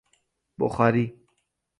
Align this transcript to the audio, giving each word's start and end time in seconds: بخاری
بخاری 0.59 1.17